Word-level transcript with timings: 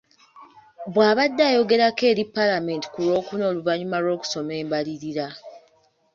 Bw’abadde 0.93 1.43
ayogerako 1.49 2.03
eri 2.11 2.23
Paalamenti 2.35 2.87
ku 2.93 2.99
lwokuna 3.05 3.43
oluvannyuma 3.51 3.97
lw’okusoma 4.03 4.53
embalirira. 4.61 5.27